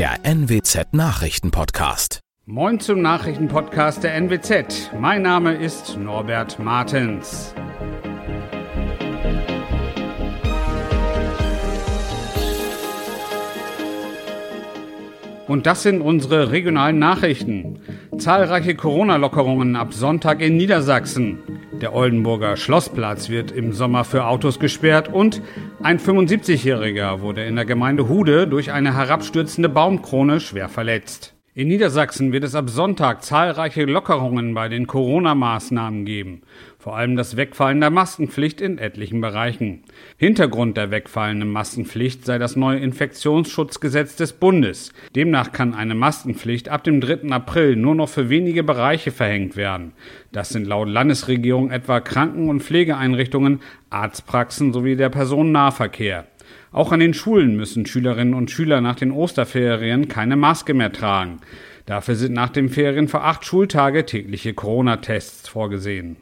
[0.00, 2.20] der NWZ Nachrichtenpodcast.
[2.46, 4.92] Moin zum Nachrichtenpodcast der NWZ.
[4.98, 7.54] Mein Name ist Norbert Martens.
[15.46, 17.82] Und das sind unsere regionalen Nachrichten.
[18.20, 21.38] Zahlreiche Corona-Lockerungen ab Sonntag in Niedersachsen.
[21.80, 25.40] Der Oldenburger Schlossplatz wird im Sommer für Autos gesperrt und
[25.82, 31.39] ein 75-Jähriger wurde in der Gemeinde Hude durch eine herabstürzende Baumkrone schwer verletzt.
[31.60, 36.40] In Niedersachsen wird es ab Sonntag zahlreiche Lockerungen bei den Corona-Maßnahmen geben,
[36.78, 39.82] vor allem das Wegfallen der Maskenpflicht in etlichen Bereichen.
[40.16, 44.94] Hintergrund der wegfallenden Maskenpflicht sei das neue Infektionsschutzgesetz des Bundes.
[45.14, 47.30] Demnach kann eine Maskenpflicht ab dem 3.
[47.30, 49.92] April nur noch für wenige Bereiche verhängt werden.
[50.32, 56.26] Das sind laut Landesregierung etwa Kranken- und Pflegeeinrichtungen, Arztpraxen sowie der Personennahverkehr.
[56.72, 61.40] Auch an den Schulen müssen Schülerinnen und Schüler nach den Osterferien keine Maske mehr tragen.
[61.86, 66.16] Dafür sind nach den Ferien für acht Schultage tägliche Corona-Tests vorgesehen.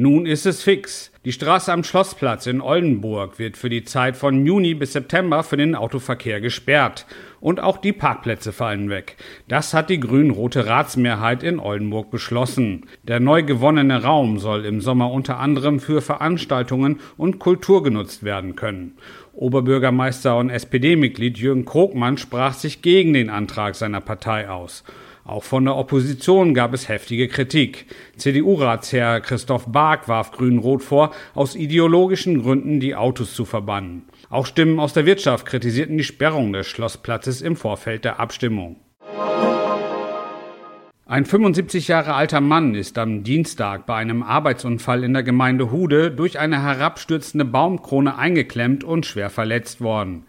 [0.00, 1.10] Nun ist es fix.
[1.24, 5.56] Die Straße am Schlossplatz in Oldenburg wird für die Zeit von Juni bis September für
[5.56, 7.04] den Autoverkehr gesperrt.
[7.40, 9.16] Und auch die Parkplätze fallen weg.
[9.48, 12.86] Das hat die grün-rote Ratsmehrheit in Oldenburg beschlossen.
[13.02, 18.54] Der neu gewonnene Raum soll im Sommer unter anderem für Veranstaltungen und Kultur genutzt werden
[18.54, 18.98] können.
[19.32, 24.84] Oberbürgermeister und SPD-Mitglied Jürgen Krogmann sprach sich gegen den Antrag seiner Partei aus.
[25.28, 27.84] Auch von der Opposition gab es heftige Kritik.
[28.16, 34.04] CDU-Ratsherr Christoph Bark warf Grün-Rot vor, aus ideologischen Gründen die Autos zu verbannen.
[34.30, 38.76] Auch Stimmen aus der Wirtschaft kritisierten die Sperrung des Schlossplatzes im Vorfeld der Abstimmung.
[41.10, 46.10] Ein 75 Jahre alter Mann ist am Dienstag bei einem Arbeitsunfall in der Gemeinde Hude
[46.10, 50.26] durch eine herabstürzende Baumkrone eingeklemmt und schwer verletzt worden.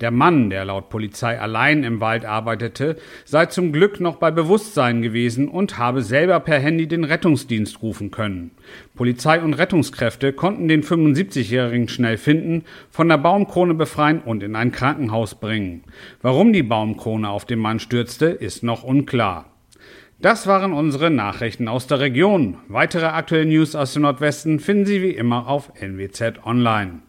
[0.00, 5.02] Der Mann, der laut Polizei allein im Wald arbeitete, sei zum Glück noch bei Bewusstsein
[5.02, 8.52] gewesen und habe selber per Handy den Rettungsdienst rufen können.
[8.94, 14.72] Polizei und Rettungskräfte konnten den 75-Jährigen schnell finden, von der Baumkrone befreien und in ein
[14.72, 15.84] Krankenhaus bringen.
[16.22, 19.51] Warum die Baumkrone auf den Mann stürzte, ist noch unklar.
[20.22, 22.58] Das waren unsere Nachrichten aus der Region.
[22.68, 27.00] Weitere aktuelle News aus dem Nordwesten finden Sie wie immer auf NWZ Online.